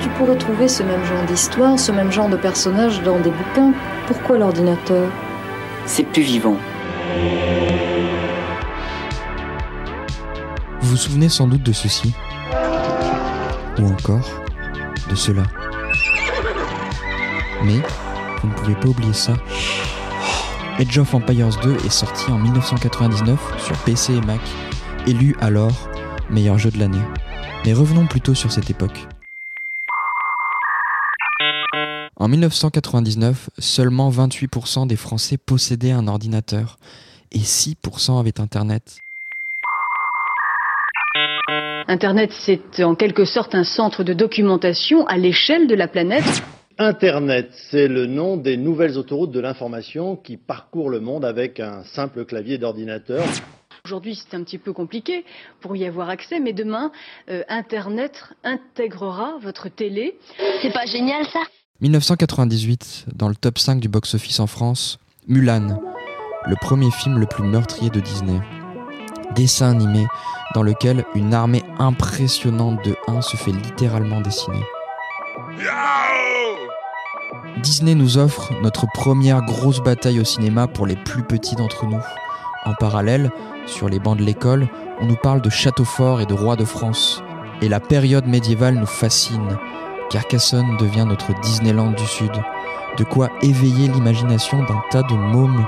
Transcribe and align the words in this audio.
Tu 0.00 0.08
pourrais 0.10 0.36
trouver 0.36 0.68
ce 0.68 0.82
même 0.82 1.04
genre 1.04 1.24
d'histoire, 1.26 1.78
ce 1.78 1.92
même 1.92 2.10
genre 2.12 2.28
de 2.28 2.36
personnage 2.36 3.02
dans 3.02 3.18
des 3.18 3.30
bouquins. 3.30 3.72
Pourquoi 4.06 4.38
l'ordinateur? 4.38 5.08
C'est 5.86 6.04
plus 6.04 6.22
vivant. 6.22 6.56
Vous 10.80 10.88
vous 10.88 10.96
souvenez 10.96 11.28
sans 11.28 11.46
doute 11.46 11.62
de 11.62 11.72
ceci? 11.72 12.14
Ou 13.78 13.86
encore 13.86 14.28
de 15.08 15.14
cela. 15.14 15.42
Mais 17.64 17.80
vous 18.42 18.48
ne 18.48 18.54
pouvez 18.54 18.74
pas 18.74 18.88
oublier 18.88 19.12
ça. 19.12 19.34
Age 20.78 20.98
of 20.98 21.14
Empires 21.14 21.50
2 21.62 21.76
est 21.84 21.90
sorti 21.90 22.30
en 22.30 22.38
1999 22.38 23.38
sur 23.58 23.76
PC 23.78 24.14
et 24.14 24.20
Mac, 24.20 24.40
élu 25.06 25.36
alors 25.40 25.88
meilleur 26.30 26.58
jeu 26.58 26.70
de 26.70 26.78
l'année. 26.78 27.02
Mais 27.64 27.72
revenons 27.72 28.06
plutôt 28.06 28.34
sur 28.34 28.50
cette 28.50 28.70
époque. 28.70 29.06
En 32.22 32.28
1999, 32.28 33.50
seulement 33.58 34.08
28% 34.08 34.86
des 34.86 34.94
Français 34.94 35.36
possédaient 35.38 35.90
un 35.90 36.06
ordinateur 36.06 36.78
et 37.32 37.40
6% 37.40 38.20
avaient 38.20 38.38
Internet. 38.38 38.98
Internet, 41.88 42.30
c'est 42.32 42.84
en 42.84 42.94
quelque 42.94 43.24
sorte 43.24 43.56
un 43.56 43.64
centre 43.64 44.04
de 44.04 44.12
documentation 44.12 45.04
à 45.08 45.16
l'échelle 45.18 45.66
de 45.66 45.74
la 45.74 45.88
planète. 45.88 46.44
Internet, 46.78 47.50
c'est 47.72 47.88
le 47.88 48.06
nom 48.06 48.36
des 48.36 48.56
nouvelles 48.56 48.96
autoroutes 48.96 49.32
de 49.32 49.40
l'information 49.40 50.14
qui 50.14 50.36
parcourent 50.36 50.90
le 50.90 51.00
monde 51.00 51.24
avec 51.24 51.58
un 51.58 51.82
simple 51.82 52.24
clavier 52.24 52.56
d'ordinateur. 52.56 53.24
Aujourd'hui, 53.84 54.14
c'est 54.14 54.36
un 54.36 54.44
petit 54.44 54.58
peu 54.58 54.72
compliqué 54.72 55.24
pour 55.60 55.74
y 55.74 55.86
avoir 55.86 56.08
accès, 56.08 56.38
mais 56.38 56.52
demain, 56.52 56.92
euh, 57.28 57.42
Internet 57.48 58.22
intégrera 58.44 59.38
votre 59.42 59.68
télé. 59.68 60.14
C'est 60.62 60.72
pas 60.72 60.86
génial 60.86 61.26
ça? 61.26 61.40
1998, 61.82 63.06
dans 63.12 63.28
le 63.28 63.34
top 63.34 63.58
5 63.58 63.80
du 63.80 63.88
box-office 63.88 64.38
en 64.38 64.46
France, 64.46 65.00
Mulan, 65.26 65.80
le 66.46 66.54
premier 66.60 66.92
film 66.92 67.18
le 67.18 67.26
plus 67.26 67.42
meurtrier 67.42 67.90
de 67.90 67.98
Disney. 67.98 68.40
Dessin 69.34 69.70
animé 69.70 70.06
dans 70.54 70.62
lequel 70.62 71.04
une 71.16 71.34
armée 71.34 71.64
impressionnante 71.80 72.84
de 72.84 72.94
1 73.08 73.20
se 73.22 73.36
fait 73.36 73.50
littéralement 73.50 74.20
dessiner. 74.20 74.62
Disney 77.60 77.96
nous 77.96 78.16
offre 78.16 78.52
notre 78.62 78.86
première 78.94 79.42
grosse 79.42 79.82
bataille 79.82 80.20
au 80.20 80.24
cinéma 80.24 80.68
pour 80.68 80.86
les 80.86 80.96
plus 80.96 81.24
petits 81.24 81.56
d'entre 81.56 81.86
nous. 81.86 82.02
En 82.64 82.74
parallèle, 82.74 83.32
sur 83.66 83.88
les 83.88 83.98
bancs 83.98 84.18
de 84.18 84.24
l'école, 84.24 84.68
on 85.00 85.06
nous 85.06 85.18
parle 85.20 85.42
de 85.42 85.50
château 85.50 85.84
fort 85.84 86.20
et 86.20 86.26
de 86.26 86.34
roi 86.34 86.54
de 86.54 86.64
France. 86.64 87.24
Et 87.60 87.68
la 87.68 87.80
période 87.80 88.28
médiévale 88.28 88.76
nous 88.76 88.86
fascine. 88.86 89.58
Carcassonne 90.12 90.76
devient 90.76 91.06
notre 91.08 91.32
Disneyland 91.40 91.92
du 91.92 92.04
Sud. 92.04 92.32
De 92.98 93.04
quoi 93.04 93.30
éveiller 93.40 93.88
l'imagination 93.88 94.58
d'un 94.58 94.82
tas 94.90 95.02
de 95.02 95.14
mômes. 95.14 95.66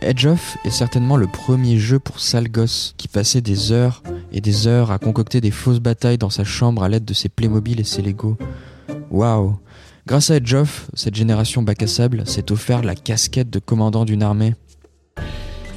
Edge 0.00 0.26
of 0.26 0.58
est 0.66 0.70
certainement 0.70 1.16
le 1.16 1.26
premier 1.26 1.78
jeu 1.78 1.98
pour 1.98 2.20
sale 2.20 2.50
gosse 2.50 2.92
qui 2.98 3.08
passait 3.08 3.40
des 3.40 3.72
heures 3.72 4.02
et 4.32 4.42
des 4.42 4.66
heures 4.66 4.90
à 4.90 4.98
concocter 4.98 5.40
des 5.40 5.50
fausses 5.50 5.80
batailles 5.80 6.18
dans 6.18 6.28
sa 6.28 6.44
chambre 6.44 6.82
à 6.82 6.90
l'aide 6.90 7.06
de 7.06 7.14
ses 7.14 7.30
Playmobil 7.30 7.80
et 7.80 7.84
ses 7.84 8.02
Lego. 8.02 8.36
Waouh 9.10 9.56
Grâce 10.06 10.30
à 10.30 10.36
Edge 10.36 10.52
of, 10.52 10.90
cette 10.92 11.14
génération 11.14 11.62
bac 11.62 11.82
à 11.82 11.86
sable 11.86 12.26
s'est 12.26 12.52
offert 12.52 12.82
la 12.82 12.94
casquette 12.94 13.48
de 13.48 13.58
commandant 13.58 14.04
d'une 14.04 14.22
armée. 14.22 14.54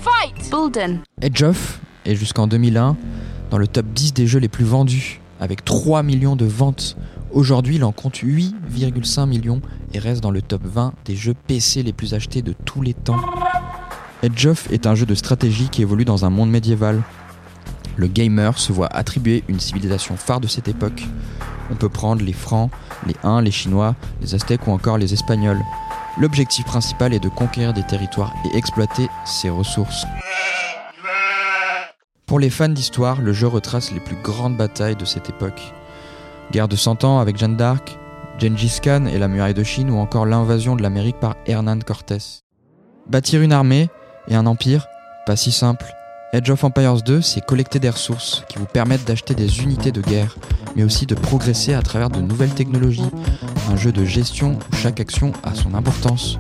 Fight 0.02 0.52
Bulden. 0.52 1.00
Edge 1.22 1.42
of 1.44 1.80
est 2.04 2.16
jusqu'en 2.16 2.48
2001 2.48 2.98
dans 3.50 3.58
le 3.58 3.68
top 3.68 3.86
10 3.86 4.14
des 4.14 4.28
jeux 4.28 4.40
les 4.40 4.50
plus 4.50 4.66
vendus, 4.66 5.22
avec 5.40 5.64
3 5.64 6.04
millions 6.04 6.36
de 6.36 6.46
ventes. 6.46 6.98
Aujourd'hui, 7.32 7.76
il 7.76 7.84
en 7.84 7.92
compte 7.92 8.18
8,5 8.18 9.28
millions 9.28 9.62
et 9.94 10.00
reste 10.00 10.22
dans 10.22 10.32
le 10.32 10.42
top 10.42 10.64
20 10.64 10.94
des 11.06 11.16
jeux 11.16 11.36
PC 11.48 11.84
les 11.84 11.94
plus 11.94 12.16
achetés 12.16 12.42
de 12.42 12.54
tous 12.66 12.82
les 12.82 12.96
temps. 12.96 13.22
Edge 14.24 14.48
of 14.48 14.72
est 14.72 14.88
un 14.88 14.96
jeu 14.96 15.06
de 15.06 15.14
stratégie 15.14 15.70
qui 15.70 15.84
évolue 15.84 16.06
dans 16.06 16.26
un 16.26 16.32
monde 16.32 16.50
médiéval. 16.50 17.02
Le 17.98 18.08
gamer 18.08 18.58
se 18.58 18.74
voit 18.74 18.88
attribuer 18.88 19.44
une 19.48 19.60
civilisation 19.60 20.18
phare 20.18 20.40
de 20.40 20.48
cette 20.48 20.68
époque. 20.68 21.04
On 21.72 21.76
peut 21.76 21.90
prendre 21.90 22.24
les 22.24 22.34
Francs, 22.34 22.72
les 23.06 23.16
Huns, 23.24 23.42
les 23.42 23.52
Chinois, 23.52 23.96
les 24.22 24.34
Aztèques 24.34 24.66
ou 24.68 24.72
encore 24.72 24.98
les 24.98 25.14
Espagnols. 25.14 25.62
L'objectif 26.20 26.66
principal 26.66 27.14
est 27.14 27.20
de 27.20 27.30
conquérir 27.30 27.74
des 27.74 27.84
territoires 27.84 28.34
et 28.46 28.58
exploiter 28.58 29.08
ses 29.26 29.50
ressources. 29.50 30.06
Pour 32.26 32.40
les 32.40 32.50
fans 32.50 32.70
d'histoire, 32.70 33.22
le 33.22 33.34
jeu 33.34 33.48
retrace 33.48 33.92
les 33.92 34.00
plus 34.00 34.18
grandes 34.22 34.58
batailles 34.58 34.96
de 34.96 35.06
cette 35.06 35.30
époque. 35.30 35.74
Guerre 36.52 36.68
de 36.68 36.76
Cent 36.76 37.04
Ans 37.04 37.20
avec 37.20 37.38
Jeanne 37.38 37.56
d'Arc, 37.56 37.98
Gengis 38.40 38.80
Khan 38.82 39.06
et 39.06 39.20
la 39.20 39.28
muraille 39.28 39.54
de 39.54 39.64
Chine 39.64 39.90
ou 39.90 39.98
encore 39.98 40.26
l'invasion 40.26 40.76
de 40.76 40.82
l'Amérique 40.82 41.20
par 41.20 41.36
Hernán 41.46 41.84
Cortés. 41.84 42.42
Bâtir 43.08 43.42
une 43.42 43.54
armée 43.54 43.90
et 44.28 44.36
un 44.36 44.46
empire, 44.46 44.88
pas 45.26 45.36
si 45.36 45.52
simple. 45.52 45.86
Age 46.34 46.50
of 46.50 46.64
Empires 46.64 47.02
2, 47.02 47.22
c'est 47.22 47.46
collecter 47.46 47.80
des 47.80 47.90
ressources 47.90 48.44
qui 48.50 48.58
vous 48.58 48.66
permettent 48.66 49.06
d'acheter 49.06 49.36
des 49.36 49.62
unités 49.62 49.92
de 49.92 50.02
guerre, 50.02 50.38
mais 50.76 50.84
aussi 50.84 51.06
de 51.06 51.16
progresser 51.16 51.74
à 51.74 51.82
travers 51.82 52.10
de 52.10 52.22
nouvelles 52.22 52.54
technologies. 52.54 53.10
Un 53.72 53.76
jeu 53.76 53.92
de 53.92 54.06
gestion 54.06 54.54
où 54.72 54.76
chaque 54.76 55.00
action 55.00 55.34
a 55.44 55.56
son 55.56 55.74
importance. 55.74 56.40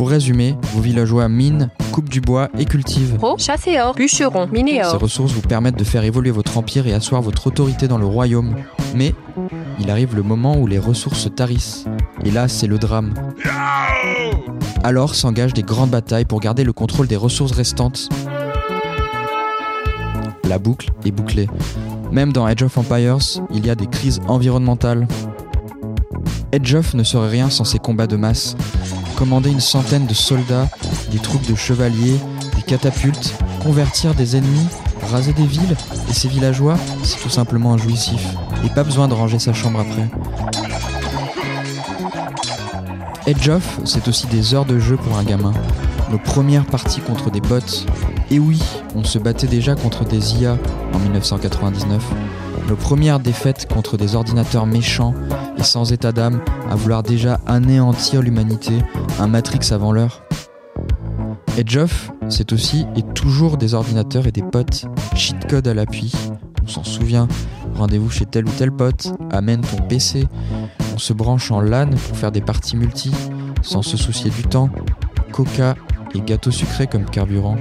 Pour 0.00 0.08
résumer, 0.08 0.56
vos 0.72 0.80
villageois 0.80 1.28
minent, 1.28 1.68
coupent 1.92 2.08
du 2.08 2.22
bois 2.22 2.48
et 2.58 2.64
cultivent. 2.64 3.16
Pro, 3.18 3.36
chasseur, 3.36 3.92
bûcheron, 3.94 4.48
Ces 4.50 4.96
ressources 4.96 5.32
vous 5.32 5.42
permettent 5.42 5.76
de 5.76 5.84
faire 5.84 6.04
évoluer 6.04 6.30
votre 6.30 6.56
empire 6.56 6.86
et 6.86 6.94
asseoir 6.94 7.20
votre 7.20 7.48
autorité 7.48 7.86
dans 7.86 7.98
le 7.98 8.06
royaume. 8.06 8.56
Mais 8.94 9.14
il 9.78 9.90
arrive 9.90 10.16
le 10.16 10.22
moment 10.22 10.56
où 10.56 10.66
les 10.66 10.78
ressources 10.78 11.18
se 11.18 11.28
tarissent. 11.28 11.84
Et 12.24 12.30
là, 12.30 12.48
c'est 12.48 12.66
le 12.66 12.78
drame. 12.78 13.12
Alors 14.82 15.14
s'engagent 15.14 15.52
des 15.52 15.62
grandes 15.62 15.90
batailles 15.90 16.24
pour 16.24 16.40
garder 16.40 16.64
le 16.64 16.72
contrôle 16.72 17.06
des 17.06 17.16
ressources 17.16 17.52
restantes. 17.52 18.08
La 20.44 20.58
boucle 20.58 20.92
est 21.04 21.10
bouclée. 21.10 21.46
Même 22.10 22.32
dans 22.32 22.46
Age 22.46 22.62
of 22.62 22.78
Empires, 22.78 23.18
il 23.52 23.66
y 23.66 23.68
a 23.68 23.74
des 23.74 23.86
crises 23.86 24.20
environnementales. 24.28 25.06
Age 26.54 26.74
of 26.74 26.94
ne 26.94 27.02
serait 27.02 27.28
rien 27.28 27.50
sans 27.50 27.64
ces 27.64 27.78
combats 27.78 28.06
de 28.06 28.16
masse. 28.16 28.56
Commander 29.20 29.50
une 29.50 29.60
centaine 29.60 30.06
de 30.06 30.14
soldats, 30.14 30.66
des 31.12 31.18
troupes 31.18 31.46
de 31.46 31.54
chevaliers, 31.54 32.18
des 32.56 32.62
catapultes, 32.62 33.34
convertir 33.62 34.14
des 34.14 34.34
ennemis, 34.34 34.66
raser 35.12 35.34
des 35.34 35.44
villes 35.44 35.76
et 36.08 36.14
ses 36.14 36.28
villageois, 36.28 36.78
c'est 37.02 37.20
tout 37.20 37.28
simplement 37.28 37.76
jouissif. 37.76 38.26
Et 38.64 38.70
pas 38.70 38.82
besoin 38.82 39.08
de 39.08 39.12
ranger 39.12 39.38
sa 39.38 39.52
chambre 39.52 39.80
après. 39.80 40.08
Edge 43.26 43.50
of, 43.50 43.80
c'est 43.84 44.08
aussi 44.08 44.26
des 44.28 44.54
heures 44.54 44.64
de 44.64 44.78
jeu 44.78 44.96
pour 44.96 45.18
un 45.18 45.22
gamin. 45.22 45.52
Nos 46.10 46.18
premières 46.18 46.64
parties 46.64 47.02
contre 47.02 47.30
des 47.30 47.42
bots. 47.42 47.58
Et 48.30 48.38
oui, 48.38 48.58
on 48.94 49.04
se 49.04 49.18
battait 49.18 49.48
déjà 49.48 49.74
contre 49.74 50.06
des 50.06 50.36
IA 50.36 50.56
en 50.94 50.98
1999. 50.98 52.02
Nos 52.70 52.76
premières 52.76 53.20
défaites 53.20 53.70
contre 53.70 53.98
des 53.98 54.14
ordinateurs 54.14 54.64
méchants 54.64 55.14
et 55.60 55.62
sans 55.62 55.92
état 55.92 56.12
d'âme 56.12 56.40
à 56.70 56.74
vouloir 56.74 57.02
déjà 57.02 57.40
anéantir 57.46 58.22
l'humanité, 58.22 58.72
un 59.18 59.26
Matrix 59.26 59.72
avant 59.72 59.92
l'heure. 59.92 60.22
Edge 61.58 61.76
of, 61.76 62.10
c'est 62.28 62.52
aussi 62.52 62.86
et 62.96 63.02
toujours 63.02 63.58
des 63.58 63.74
ordinateurs 63.74 64.26
et 64.26 64.32
des 64.32 64.42
potes, 64.42 64.86
cheat 65.14 65.46
code 65.48 65.68
à 65.68 65.74
l'appui. 65.74 66.12
On 66.64 66.66
s'en 66.66 66.84
souvient, 66.84 67.28
rendez-vous 67.74 68.10
chez 68.10 68.24
tel 68.24 68.46
ou 68.46 68.50
tel 68.50 68.72
pote, 68.72 69.12
amène 69.30 69.60
ton 69.60 69.82
PC, 69.82 70.26
on 70.94 70.98
se 70.98 71.12
branche 71.12 71.50
en 71.50 71.60
LAN 71.60 71.90
pour 71.90 72.16
faire 72.16 72.32
des 72.32 72.40
parties 72.40 72.76
multi, 72.76 73.12
sans 73.62 73.82
se 73.82 73.96
soucier 73.96 74.30
du 74.30 74.42
temps, 74.42 74.70
coca 75.32 75.74
et 76.14 76.20
gâteau 76.20 76.50
sucré 76.50 76.86
comme 76.86 77.04
carburant. 77.04 77.56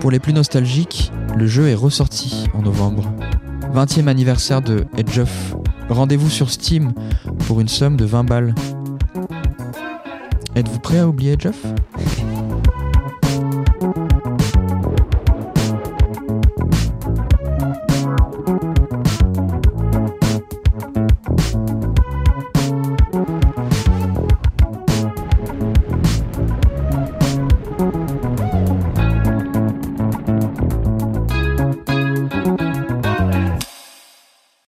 Pour 0.00 0.10
les 0.10 0.18
plus 0.18 0.32
nostalgiques, 0.32 1.12
le 1.36 1.46
jeu 1.46 1.68
est 1.68 1.74
ressorti 1.74 2.48
en 2.54 2.62
novembre. 2.62 3.12
20e 3.74 4.08
anniversaire 4.08 4.62
de 4.62 4.86
Edge 4.96 5.18
of. 5.18 5.56
Rendez-vous 5.88 6.30
sur 6.30 6.50
Steam 6.50 6.92
pour 7.46 7.60
une 7.60 7.68
somme 7.68 7.96
de 7.96 8.04
20 8.04 8.24
balles. 8.24 8.54
Êtes-vous 10.54 10.80
prêt 10.80 10.98
à 10.98 11.08
oublier 11.08 11.36
of 11.46 11.56